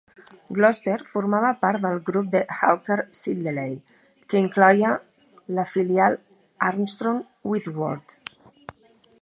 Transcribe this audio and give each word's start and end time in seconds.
Gloster 0.57 0.95
formava 1.09 1.49
part 1.65 1.83
del 1.83 1.99
grup 2.07 2.31
de 2.35 2.41
Hawker 2.55 2.97
Siddeley 3.19 3.77
que 4.33 4.41
incloïa 4.47 4.95
la 5.59 5.67
filial 5.75 6.19
Armstrong 6.71 7.25
Whitworth. 7.53 8.19